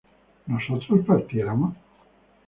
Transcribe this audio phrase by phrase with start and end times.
[0.51, 1.73] ¿nosotros partiéramos?